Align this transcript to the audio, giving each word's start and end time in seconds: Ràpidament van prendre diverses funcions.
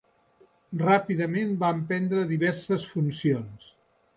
Ràpidament 0.81 1.53
van 1.65 1.83
prendre 1.91 2.25
diverses 2.33 2.89
funcions. 2.95 3.73